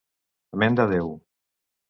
Amén 0.57 0.73
de 0.79 0.85
Déu! 0.93 1.07